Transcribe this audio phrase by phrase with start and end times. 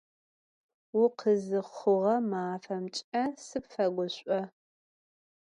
[0.93, 4.41] Vukhızıxhuğe mafemç'e sıpfeguş'o!